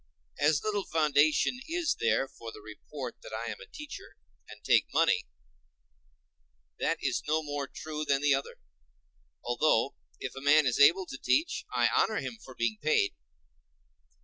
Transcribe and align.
As 0.39 0.63
little 0.63 0.83
foundation 0.85 1.59
is 1.69 1.97
there 1.99 2.27
for 2.27 2.51
the 2.51 2.59
report 2.59 3.17
that 3.21 3.33
I 3.33 3.51
am 3.51 3.61
a 3.61 3.67
teacher, 3.71 4.15
and 4.49 4.63
take 4.63 4.91
money; 4.91 5.27
that 6.79 6.97
is 7.03 7.21
no 7.27 7.43
more 7.43 7.67
true 7.67 8.03
than 8.03 8.21
the 8.23 8.33
other. 8.33 8.55
Although, 9.43 9.93
if 10.19 10.33
a 10.35 10.41
man 10.41 10.65
is 10.65 10.79
able 10.79 11.05
to 11.05 11.19
teach, 11.19 11.65
I 11.71 11.87
honor 11.95 12.15
him 12.19 12.39
for 12.43 12.55
being 12.55 12.79
paid. 12.81 13.13